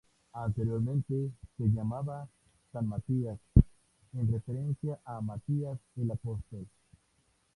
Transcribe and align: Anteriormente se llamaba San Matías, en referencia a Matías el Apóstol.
Anteriormente 0.33 1.29
se 1.55 1.65
llamaba 1.65 2.27
San 2.71 2.87
Matías, 2.87 3.37
en 4.13 4.31
referencia 4.31 4.99
a 5.05 5.21
Matías 5.21 5.77
el 5.95 6.09
Apóstol. 6.09 6.65